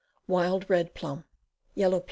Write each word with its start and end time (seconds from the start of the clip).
Wild 0.27 0.67
Red 0.67 0.95
Plum. 0.95 1.25
Yellow 1.75 1.99
P. 1.99 1.99